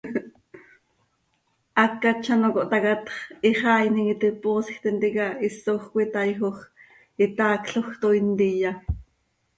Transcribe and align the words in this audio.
Hacat 1.81 2.23
z 2.29 2.31
ano 2.35 2.49
cohtácatx, 2.55 3.19
hixaainim 3.49 4.09
iti, 4.13 4.31
poosj 4.47 4.71
tintica 4.87 5.27
isoj 5.49 5.79
cöitaaijoj, 5.91 6.65
itaacloj, 7.27 7.93
toii 8.03 8.27
ntiya. 8.33 8.73